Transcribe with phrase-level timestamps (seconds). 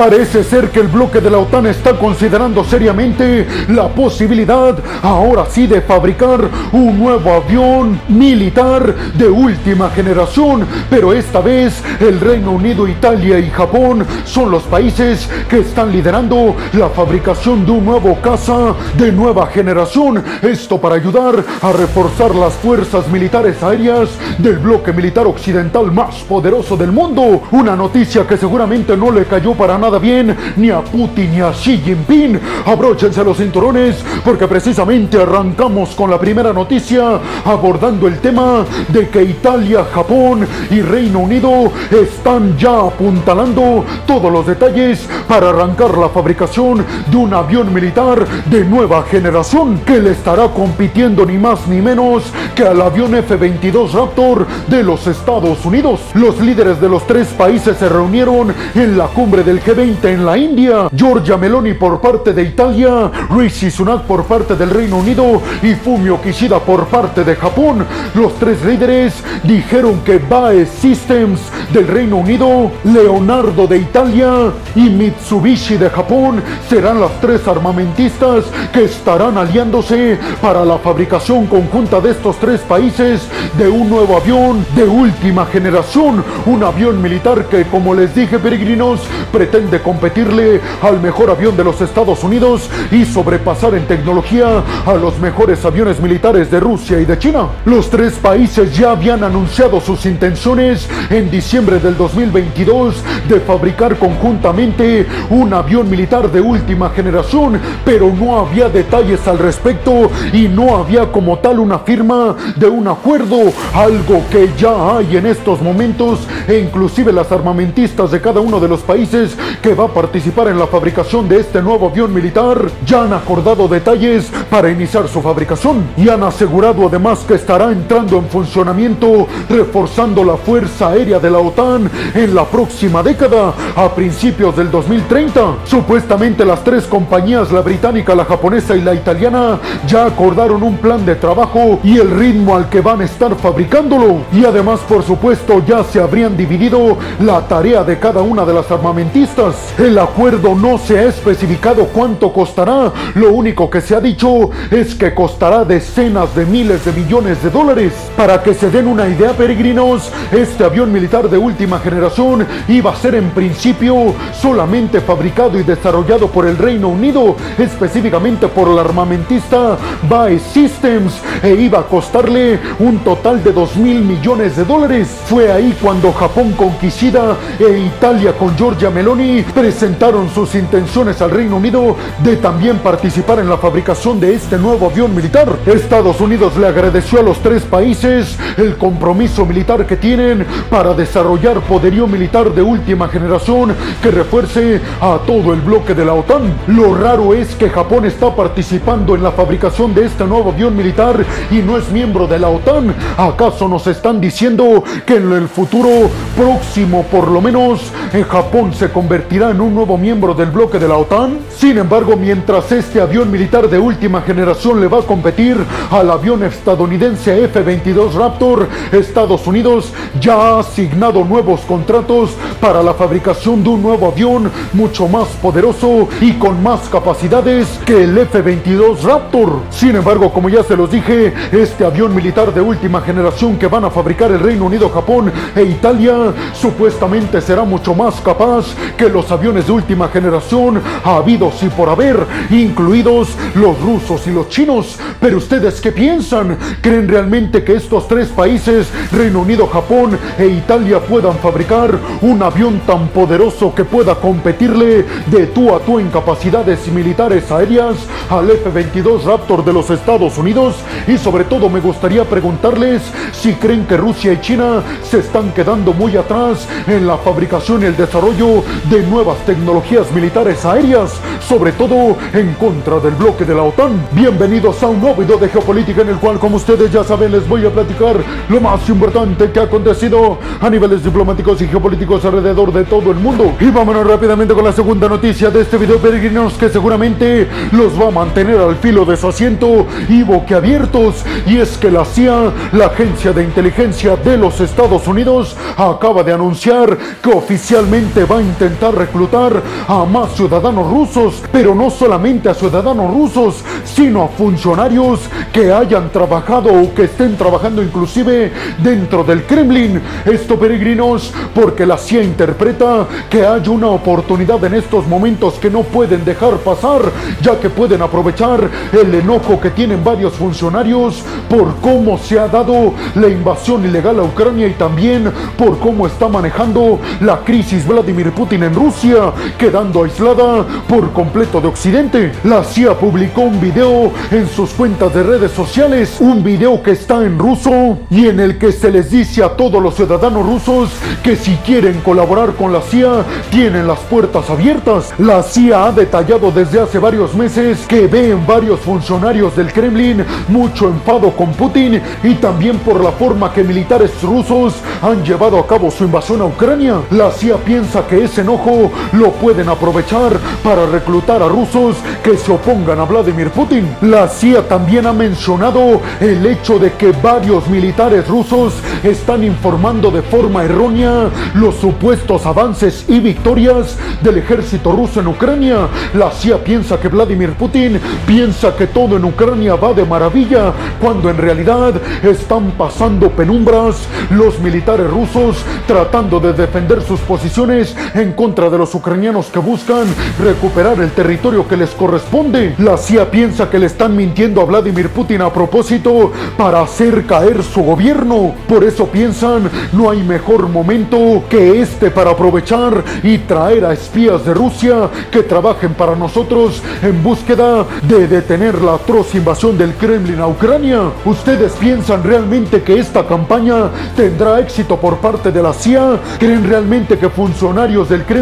[0.00, 5.66] Parece ser que el bloque de la OTAN está considerando seriamente la posibilidad, ahora sí,
[5.66, 12.86] de fabricar un nuevo avión militar de última generación, pero esta vez el Reino Unido,
[12.86, 18.76] Italia y Japón son los países que están liderando la fabricación de un nuevo caza
[18.96, 20.22] de nueva generación.
[20.42, 26.76] Esto para ayudar a reforzar las fuerzas militares aéreas del bloque militar occidental más poderoso
[26.76, 27.42] del mundo.
[27.50, 31.52] Una noticia que seguramente no le cayó para nada bien ni a Putin ni a
[31.52, 32.38] Xi Jinping.
[32.66, 39.22] Abróchense los cinturones porque precisamente arrancamos con la primera noticia abordando el tema de que
[39.22, 46.84] Italia, Japón y Reino Unido están ya apuntalando todos los detalles para arrancar la fabricación
[47.10, 52.24] de un avión militar de nueva generación que le estará compitiendo ni más ni menos
[52.54, 56.00] que al avión F-22 Raptor de los Estados Unidos.
[56.14, 60.36] Los líderes de los tres países se reunieron en la cumbre del G20 en la
[60.36, 65.40] India, Giorgia Meloni por parte de Italia, Rishi Sunak por parte del Reino Unido.
[65.62, 67.86] Y Fumio Kishida por parte de Japón.
[68.14, 71.40] Los tres líderes dijeron que BAE Systems
[71.72, 78.84] del Reino Unido, Leonardo de Italia y Mitsubishi de Japón serán las tres armamentistas que
[78.84, 84.84] estarán aliándose para la fabricación conjunta de estos tres países de un nuevo avión de
[84.84, 91.30] última generación, un avión militar que como les dije peregrinos pretende de competirle al mejor
[91.30, 96.60] avión de los Estados Unidos y sobrepasar en tecnología a los mejores aviones militares de
[96.60, 97.48] Rusia y de China.
[97.64, 105.06] Los tres países ya habían anunciado sus intenciones en diciembre del 2022 de fabricar conjuntamente
[105.30, 111.10] un avión militar de última generación, pero no había detalles al respecto y no había
[111.12, 116.58] como tal una firma de un acuerdo, algo que ya hay en estos momentos e
[116.58, 120.66] inclusive las armamentistas de cada uno de los países que va a participar en la
[120.66, 126.08] fabricación de este nuevo avión militar ya han acordado detalles para iniciar su fabricación y
[126.08, 131.90] han asegurado además que estará entrando en funcionamiento reforzando la fuerza aérea de la OTAN
[132.14, 135.56] en la próxima década a principios del 2030.
[135.64, 141.04] Supuestamente las tres compañías, la británica, la japonesa y la italiana, ya acordaron un plan
[141.04, 144.18] de trabajo y el ritmo al que van a estar fabricándolo.
[144.32, 148.70] Y además, por supuesto, ya se habrían dividido la tarea de cada una de las
[148.70, 149.47] armamentistas
[149.78, 152.92] el acuerdo no se ha especificado cuánto costará.
[153.14, 157.50] Lo único que se ha dicho es que costará decenas de miles de millones de
[157.50, 157.92] dólares.
[158.16, 162.96] Para que se den una idea, peregrinos, este avión militar de última generación iba a
[162.96, 169.76] ser en principio solamente fabricado y desarrollado por el Reino Unido, específicamente por la armamentista
[170.08, 175.08] BAE Systems, e iba a costarle un total de 2 mil millones de dólares.
[175.26, 181.30] Fue ahí cuando Japón con Kishida e Italia con Giorgia Meloni presentaron sus intenciones al
[181.30, 185.48] Reino Unido de también participar en la fabricación de este nuevo avión militar.
[185.66, 191.60] Estados Unidos le agradeció a los tres países el compromiso militar que tienen para desarrollar
[191.60, 196.54] poderío militar de última generación que refuerce a todo el bloque de la OTAN.
[196.68, 201.22] Lo raro es que Japón está participando en la fabricación de este nuevo avión militar
[201.50, 202.94] y no es miembro de la OTAN.
[203.18, 208.90] ¿Acaso nos están diciendo que en el futuro próximo, por lo menos, en Japón se
[208.90, 211.38] convertirá en un nuevo miembro del bloque de la OTAN?
[211.56, 215.56] Sin embargo, mientras este avión militar de última generación le va a competir
[215.90, 222.30] al avión estadounidense F-22 Raptor, Estados Unidos ya ha asignado nuevos contratos
[222.60, 228.04] para la fabricación de un nuevo avión mucho más poderoso y con más capacidades que
[228.04, 229.60] el F-22 Raptor.
[229.70, 233.84] Sin embargo, como ya se los dije, este avión militar de última generación que van
[233.84, 239.30] a fabricar el Reino Unido, Japón e Italia supuestamente será mucho más capaz que los
[239.30, 242.18] aviones de última generación habidos y por haber,
[242.50, 244.98] incluidos los rusos y los chinos.
[245.20, 246.56] Pero ustedes qué piensan?
[246.80, 252.80] ¿Creen realmente que estos tres países, Reino Unido, Japón e Italia, puedan fabricar un avión
[252.86, 257.96] tan poderoso que pueda competirle de tú a tú en capacidades militares aéreas
[258.30, 260.76] al F-22 Raptor de los Estados Unidos?
[261.06, 263.02] Y sobre todo me gustaría preguntarles
[263.32, 267.86] si creen que Rusia y China se están quedando muy atrás en la fabricación y
[267.86, 271.12] el desarrollo de nuevas tecnologías militares aéreas,
[271.46, 274.06] sobre todo en contra del bloque de la OTAN.
[274.12, 277.48] Bienvenidos a un nuevo video de geopolítica en el cual, como ustedes ya saben, les
[277.48, 278.16] voy a platicar
[278.48, 283.18] lo más importante que ha acontecido a niveles diplomáticos y geopolíticos alrededor de todo el
[283.18, 283.52] mundo.
[283.60, 288.08] Y vámonos rápidamente con la segunda noticia de este video, peregrinos, que seguramente los va
[288.08, 291.24] a mantener al filo de su asiento y boquiabiertos.
[291.46, 296.32] Y es que la CIA, la agencia de inteligencia de los Estados Unidos, acaba de
[296.32, 302.54] anunciar que oficialmente va a intentar reclutar a más ciudadanos rusos, pero no solamente a
[302.54, 305.20] ciudadanos rusos, sino a funcionarios
[305.52, 308.52] que hayan trabajado o que estén trabajando inclusive
[308.82, 310.00] dentro del Kremlin.
[310.24, 315.82] Esto, peregrinos, porque la CIA interpreta que hay una oportunidad en estos momentos que no
[315.82, 317.02] pueden dejar pasar,
[317.42, 322.94] ya que pueden aprovechar el enojo que tienen varios funcionarios por cómo se ha dado
[323.14, 328.62] la invasión ilegal a Ucrania y también por cómo está manejando la crisis Vladimir Putin
[328.62, 332.32] en Rusia, quedando aislada por completo de Occidente.
[332.44, 337.24] La CIA publicó un video en sus cuentas de redes sociales, un video que está
[337.24, 340.90] en ruso y en el que se les dice a todos los ciudadanos rusos
[341.22, 345.12] que si quieren colaborar con la CIA tienen las puertas abiertas.
[345.18, 350.24] La CIA ha detallado desde hace varios meses que ve en varios funcionarios del Kremlin
[350.48, 355.66] mucho enfado con Putin y también por la forma que militares rusos han llevado a
[355.66, 357.00] cabo su invasión a Ucrania.
[357.10, 358.67] La CIA piensa que ese enojo
[359.12, 363.88] lo pueden aprovechar para reclutar a rusos que se opongan a Vladimir Putin.
[364.02, 370.22] La CIA también ha mencionado el hecho de que varios militares rusos están informando de
[370.22, 375.88] forma errónea los supuestos avances y victorias del ejército ruso en Ucrania.
[376.14, 381.30] La CIA piensa que Vladimir Putin piensa que todo en Ucrania va de maravilla, cuando
[381.30, 383.96] en realidad están pasando penumbras
[384.30, 390.04] los militares rusos tratando de defender sus posiciones en contra de los ucranianos que buscan
[390.42, 392.74] recuperar el territorio que les corresponde.
[392.78, 397.62] La CIA piensa que le están mintiendo a Vladimir Putin a propósito para hacer caer
[397.62, 398.56] su gobierno.
[398.66, 404.44] Por eso piensan, no hay mejor momento que este para aprovechar y traer a espías
[404.44, 410.40] de Rusia que trabajen para nosotros en búsqueda de detener la atroz invasión del Kremlin
[410.40, 411.02] a Ucrania.
[411.24, 416.18] ¿Ustedes piensan realmente que esta campaña tendrá éxito por parte de la CIA?
[416.40, 418.37] ¿Creen realmente que funcionarios del Kremlin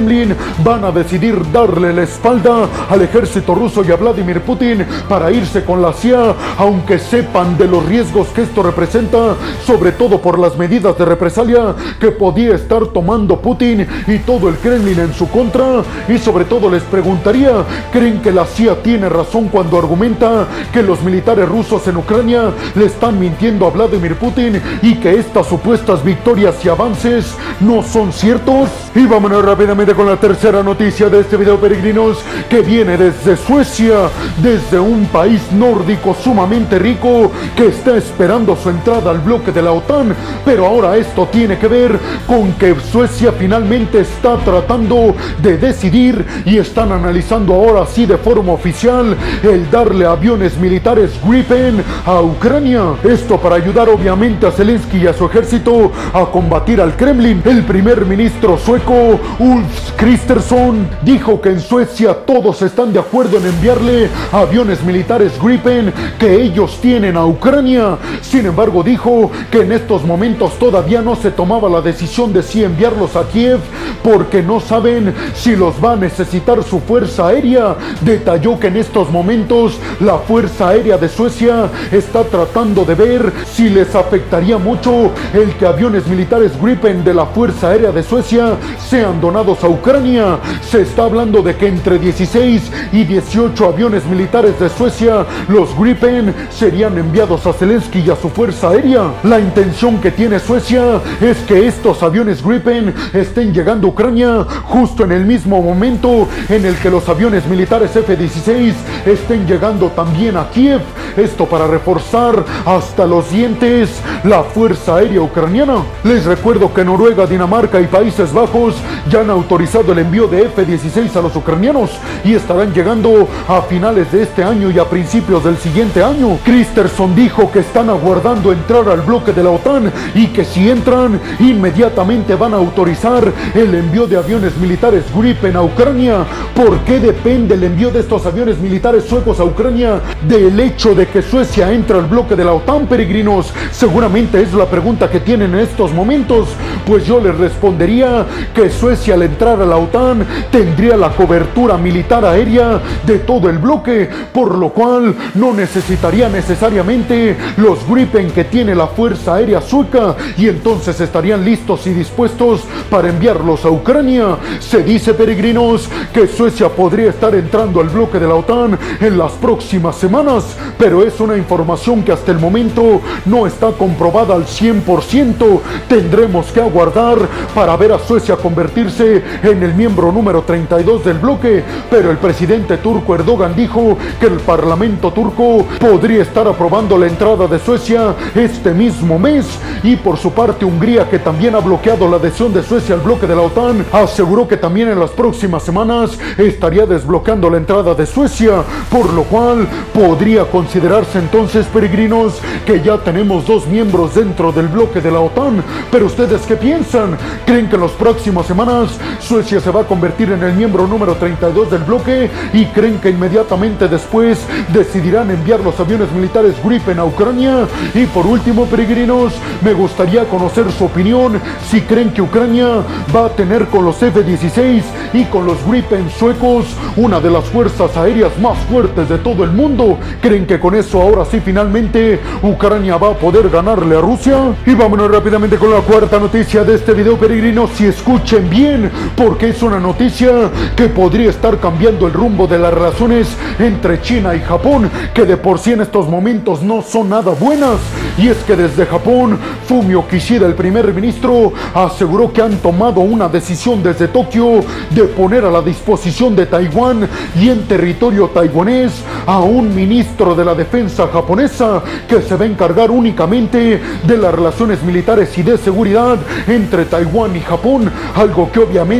[0.62, 5.64] van a decidir darle la espalda al ejército ruso y a Vladimir Putin para irse
[5.64, 10.56] con la CIA, aunque sepan de los riesgos que esto representa, sobre todo por las
[10.58, 15.82] medidas de represalia que podía estar tomando Putin y todo el Kremlin en su contra?
[16.08, 21.02] Y sobre todo les preguntaría, ¿creen que la CIA tiene razón cuando argumenta que los
[21.02, 26.62] militares rusos en Ucrania le están mintiendo a Vladimir Putin y que estas supuestas victorias
[26.64, 28.68] y avances no son ciertos?
[28.94, 32.18] Y vámonos rápidamente con la tercera noticia de este video, peregrinos,
[32.50, 34.08] que viene desde Suecia,
[34.42, 39.72] desde un país nórdico sumamente rico que está esperando su entrada al bloque de la
[39.72, 40.14] OTAN.
[40.44, 46.58] Pero ahora esto tiene que ver con que Suecia finalmente está tratando de decidir y
[46.58, 52.94] están analizando ahora sí de forma oficial el darle aviones militares Gripen a Ucrania.
[53.04, 57.42] Esto para ayudar obviamente a Zelensky y a su ejército a combatir al Kremlin.
[57.44, 63.46] El primer ministro sueco Ulf Kristersson dijo que en Suecia todos están de acuerdo en
[63.46, 67.96] enviarle aviones militares Gripen que ellos tienen a Ucrania.
[68.20, 72.62] Sin embargo, dijo que en estos momentos todavía no se tomaba la decisión de si
[72.62, 73.60] enviarlos a Kiev
[74.02, 77.74] porque no saben si los va a necesitar su fuerza aérea.
[78.02, 83.68] Detalló que en estos momentos la Fuerza Aérea de Suecia está tratando de ver si
[83.68, 89.20] les afectaría mucho el que aviones militares Gripen de la Fuerza Aérea de Suecia sean
[89.20, 90.38] donados Ucrania.
[90.62, 96.34] Se está hablando de que entre 16 y 18 aviones militares de Suecia, los Gripen,
[96.50, 99.12] serían enviados a Zelensky y a su Fuerza Aérea.
[99.24, 105.04] La intención que tiene Suecia es que estos aviones Gripen estén llegando a Ucrania justo
[105.04, 110.48] en el mismo momento en el que los aviones militares F-16 estén llegando también a
[110.50, 110.82] Kiev.
[111.16, 115.82] Esto para reforzar hasta los dientes la Fuerza Aérea Ucraniana.
[116.04, 118.76] Les recuerdo que Noruega, Dinamarca y Países Bajos
[119.10, 121.90] ya han autorizado el envío de F-16 a los ucranianos
[122.24, 126.38] y estarán llegando a finales de este año y a principios del siguiente año.
[126.44, 131.18] Christerson dijo que están aguardando entrar al bloque de la OTAN y que si entran
[131.40, 136.26] inmediatamente van a autorizar el envío de aviones militares Gripen a Ucrania.
[136.54, 141.08] ¿Por qué depende el envío de estos aviones militares suecos a Ucrania del hecho de
[141.08, 143.54] que Suecia entra al bloque de la OTAN, peregrinos?
[143.72, 146.48] Seguramente es la pregunta que tienen en estos momentos.
[146.86, 152.24] Pues yo les respondería que Suecia al entrar a la OTAN tendría la cobertura militar
[152.24, 158.74] aérea de todo el bloque, por lo cual no necesitaría necesariamente los Gripen que tiene
[158.74, 164.36] la Fuerza Aérea Sueca y entonces estarían listos y dispuestos para enviarlos a Ucrania.
[164.58, 169.32] Se dice, peregrinos, que Suecia podría estar entrando al bloque de la OTAN en las
[169.32, 175.60] próximas semanas, pero es una información que hasta el momento no está comprobada al 100%.
[175.88, 177.18] Tendremos que aguardar
[177.54, 182.78] para ver a Suecia convertirse en el miembro número 32 del bloque, pero el presidente
[182.78, 188.72] turco Erdogan dijo que el Parlamento turco podría estar aprobando la entrada de Suecia este
[188.72, 189.46] mismo mes
[189.82, 193.26] y por su parte Hungría, que también ha bloqueado la adhesión de Suecia al bloque
[193.26, 198.06] de la OTAN, aseguró que también en las próximas semanas estaría desbloqueando la entrada de
[198.06, 204.68] Suecia, por lo cual podría considerarse entonces, peregrinos, que ya tenemos dos miembros dentro del
[204.68, 205.62] bloque de la OTAN.
[205.90, 207.16] Pero ustedes qué piensan?
[207.44, 211.16] ¿Creen que en las próximas semanas Suecia se va a convertir en el miembro número
[211.16, 214.38] 32 del bloque y creen que inmediatamente después
[214.72, 217.66] decidirán enviar los aviones militares Gripen a Ucrania?
[217.92, 223.28] Y por último, peregrinos, me gustaría conocer su opinión si creen que Ucrania va a
[223.30, 226.66] tener con los F-16 y con los Gripen suecos
[226.96, 229.98] una de las fuerzas aéreas más fuertes de todo el mundo.
[230.20, 234.54] ¿Creen que con eso ahora sí finalmente Ucrania va a poder ganarle a Rusia?
[234.64, 237.70] Y vámonos rápidamente con la cuarta noticia de este video, peregrinos.
[237.70, 242.72] Si escuchen bien, porque es una noticia que podría estar cambiando el rumbo de las
[242.72, 247.32] relaciones entre China y Japón, que de por sí en estos momentos no son nada
[247.32, 247.78] buenas.
[248.18, 253.28] Y es que desde Japón, Fumio Kishida, el primer ministro, aseguró que han tomado una
[253.28, 257.08] decisión desde Tokio de poner a la disposición de Taiwán
[257.38, 262.48] y en territorio taiwanés a un ministro de la defensa japonesa que se va a
[262.48, 268.60] encargar únicamente de las relaciones militares y de seguridad entre Taiwán y Japón, algo que
[268.60, 268.95] obviamente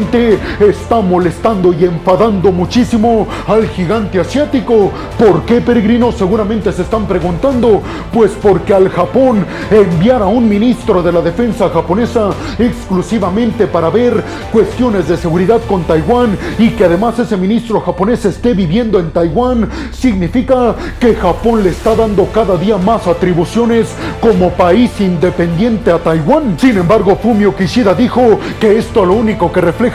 [0.61, 4.91] está molestando y enfadando muchísimo al gigante asiático.
[5.19, 6.17] ¿Por qué peregrinos?
[6.17, 7.81] Seguramente se están preguntando.
[8.13, 14.23] Pues porque al Japón enviar a un ministro de la defensa japonesa exclusivamente para ver
[14.53, 19.69] cuestiones de seguridad con Taiwán y que además ese ministro japonés esté viviendo en Taiwán
[19.93, 23.89] significa que Japón le está dando cada día más atribuciones
[24.21, 26.59] como país independiente a Taiwán.
[26.59, 29.86] Sin embargo, Fumio Kishida dijo que esto lo único que refleja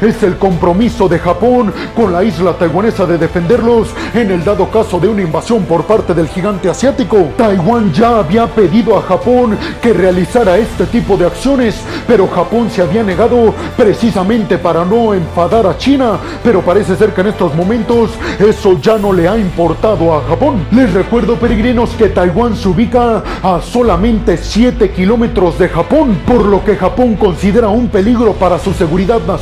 [0.00, 4.98] es el compromiso de Japón con la isla taiwanesa de defenderlos en el dado caso
[4.98, 7.28] de una invasión por parte del gigante asiático.
[7.36, 11.76] Taiwán ya había pedido a Japón que realizara este tipo de acciones,
[12.08, 17.20] pero Japón se había negado precisamente para no enfadar a China, pero parece ser que
[17.20, 18.10] en estos momentos
[18.40, 20.66] eso ya no le ha importado a Japón.
[20.72, 26.64] Les recuerdo peregrinos que Taiwán se ubica a solamente 7 kilómetros de Japón, por lo
[26.64, 29.35] que Japón considera un peligro para su seguridad nacional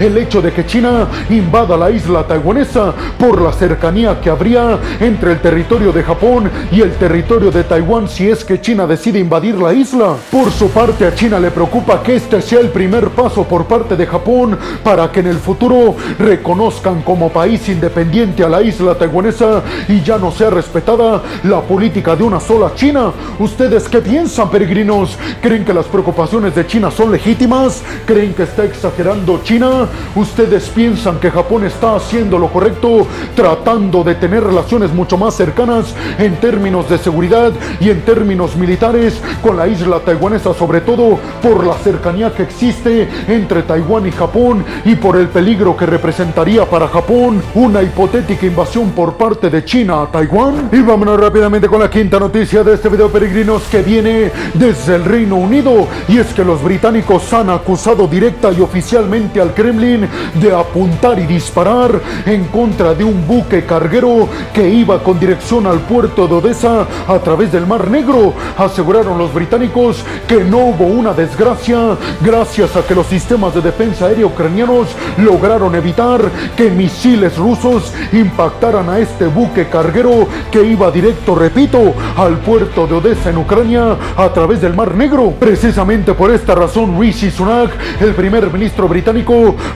[0.00, 5.32] el hecho de que China invada la isla taiwanesa por la cercanía que habría entre
[5.32, 9.56] el territorio de Japón y el territorio de Taiwán si es que China decide invadir
[9.56, 10.14] la isla.
[10.30, 13.96] Por su parte a China le preocupa que este sea el primer paso por parte
[13.96, 19.62] de Japón para que en el futuro reconozcan como país independiente a la isla taiwanesa
[19.88, 23.12] y ya no sea respetada la política de una sola China.
[23.38, 25.16] ¿Ustedes qué piensan, peregrinos?
[25.40, 27.82] ¿Creen que las preocupaciones de China son legítimas?
[28.06, 29.13] ¿Creen que está exagerando
[29.44, 29.86] China?
[30.16, 33.06] ¿Ustedes piensan que Japón está haciendo lo correcto
[33.36, 39.20] tratando de tener relaciones mucho más cercanas en términos de seguridad y en términos militares
[39.40, 44.64] con la isla taiwanesa, sobre todo por la cercanía que existe entre Taiwán y Japón
[44.84, 50.02] y por el peligro que representaría para Japón una hipotética invasión por parte de China
[50.02, 50.70] a Taiwán?
[50.72, 55.04] Y vámonos rápidamente con la quinta noticia de este video peregrinos que viene desde el
[55.04, 58.60] Reino Unido y es que los británicos han acusado directa y
[59.04, 60.08] al Kremlin
[60.40, 65.80] de apuntar y disparar en contra de un buque carguero que iba con dirección al
[65.80, 68.32] puerto de Odessa a través del Mar Negro.
[68.56, 74.06] Aseguraron los británicos que no hubo una desgracia gracias a que los sistemas de defensa
[74.06, 76.22] aérea ucranianos lograron evitar
[76.56, 82.94] que misiles rusos impactaran a este buque carguero que iba directo, repito, al puerto de
[82.94, 85.34] Odessa en Ucrania a través del Mar Negro.
[85.38, 87.70] Precisamente por esta razón, Rishi Sunak,
[88.00, 88.93] el primer ministro británico,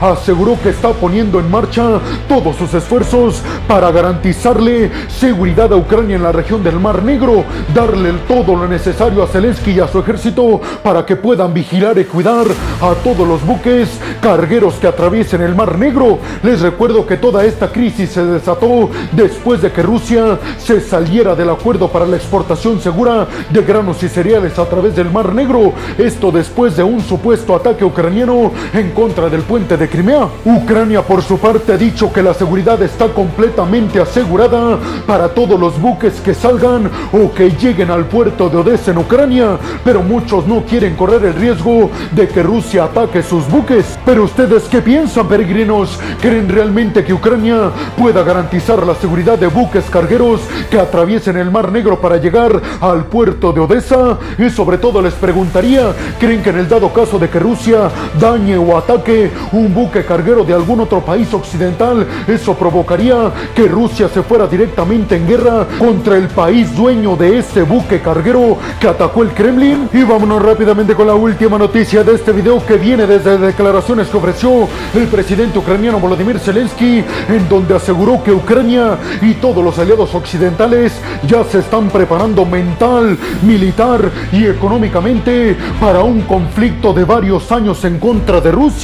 [0.01, 6.23] aseguró que está poniendo en marcha todos sus esfuerzos para garantizarle seguridad a Ucrania en
[6.23, 10.61] la región del Mar Negro, darle todo lo necesario a Zelensky y a su ejército
[10.83, 12.45] para que puedan vigilar y cuidar
[12.81, 13.89] a todos los buques
[14.21, 16.19] cargueros que atraviesen el Mar Negro.
[16.43, 21.49] Les recuerdo que toda esta crisis se desató después de que Rusia se saliera del
[21.49, 25.73] acuerdo para la exportación segura de granos y cereales a través del Mar Negro.
[25.97, 30.29] Esto después de un supuesto ataque ucraniano en contra del puente de Crimea.
[30.45, 35.81] Ucrania por su parte ha dicho que la seguridad está completamente asegurada para todos los
[35.81, 40.63] buques que salgan o que lleguen al puerto de Odessa en Ucrania, pero muchos no
[40.63, 43.97] quieren correr el riesgo de que Rusia ataque sus buques.
[44.05, 45.99] Pero ustedes qué piensan, peregrinos?
[46.21, 51.71] ¿Creen realmente que Ucrania pueda garantizar la seguridad de buques cargueros que atraviesen el Mar
[51.71, 54.19] Negro para llegar al puerto de Odessa?
[54.37, 57.89] Y sobre todo les preguntaría, ¿creen que en el dado caso de que Rusia
[58.19, 63.67] dañe o ataque ataque un buque carguero de algún otro país occidental, eso provocaría que
[63.67, 68.87] Rusia se fuera directamente en guerra contra el país dueño de ese buque carguero que
[68.87, 69.89] atacó el Kremlin.
[69.93, 74.17] Y vámonos rápidamente con la última noticia de este video que viene desde declaraciones que
[74.17, 80.13] ofreció el presidente ucraniano Volodymyr Zelensky, en donde aseguró que Ucrania y todos los aliados
[80.13, 80.93] occidentales
[81.27, 87.99] ya se están preparando mental, militar y económicamente para un conflicto de varios años en
[87.99, 88.78] contra de Rusia.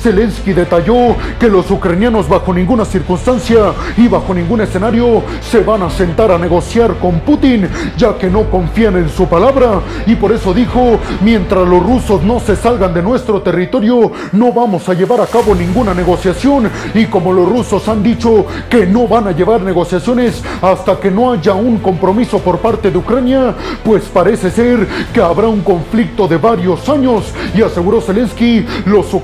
[0.00, 5.90] Zelensky detalló que los ucranianos bajo ninguna circunstancia y bajo ningún escenario se van a
[5.90, 10.54] sentar a negociar con Putin, ya que no confían en su palabra y por eso
[10.54, 15.26] dijo, mientras los rusos no se salgan de nuestro territorio, no vamos a llevar a
[15.26, 20.44] cabo ninguna negociación y como los rusos han dicho que no van a llevar negociaciones
[20.62, 25.48] hasta que no haya un compromiso por parte de Ucrania, pues parece ser que habrá
[25.48, 29.23] un conflicto de varios años y aseguró Zelensky, los ucranianos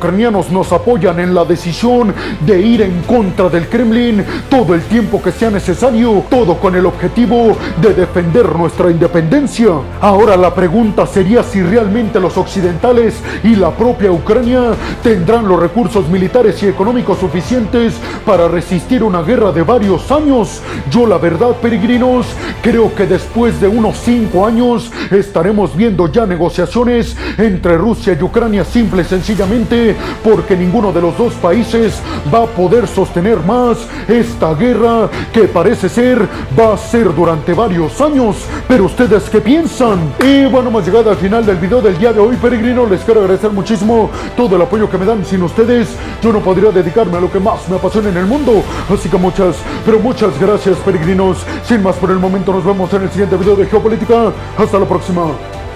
[0.51, 2.15] nos apoyan en la decisión
[2.47, 6.87] de ir en contra del Kremlin todo el tiempo que sea necesario, todo con el
[6.87, 9.69] objetivo de defender nuestra independencia.
[10.01, 13.15] Ahora la pregunta sería si realmente los occidentales
[13.45, 19.53] y la propia Ucrania tendrán los recursos militares y económicos suficientes para resistir una guerra
[19.53, 20.61] de varios años.
[20.91, 22.27] Yo la verdad, peregrinos,
[22.63, 28.65] creo que después de unos cinco años estaremos viendo ya negociaciones entre Rusia y Ucrania
[28.65, 29.90] simple y sencillamente
[30.23, 32.01] porque ninguno de los dos países
[32.33, 33.79] va a poder sostener más
[34.09, 36.29] esta guerra que parece ser
[36.59, 38.37] va a ser durante varios años.
[38.69, 40.13] Pero ustedes qué piensan?
[40.21, 42.87] Y bueno, hemos llegado al final del video del día de hoy, peregrino.
[42.87, 45.25] Les quiero agradecer muchísimo todo el apoyo que me dan.
[45.25, 45.89] Sin ustedes,
[46.23, 48.63] yo no podría dedicarme a lo que más me apasiona en el mundo.
[48.93, 51.39] Así que muchas, pero muchas gracias, peregrinos.
[51.65, 54.33] Sin más por el momento, nos vemos en el siguiente video de Geopolítica.
[54.59, 55.70] Hasta la próxima.